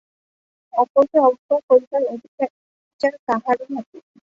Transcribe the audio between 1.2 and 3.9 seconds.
অবজ্ঞা করিবার অধিকার এখন যেন তাহারই